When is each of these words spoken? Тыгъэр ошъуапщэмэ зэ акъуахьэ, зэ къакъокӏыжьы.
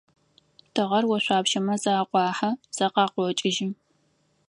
Тыгъэр 0.73 1.03
ошъуапщэмэ 1.15 1.75
зэ 1.81 1.91
акъуахьэ, 2.01 2.51
зэ 2.75 2.87
къакъокӏыжьы. 2.93 3.67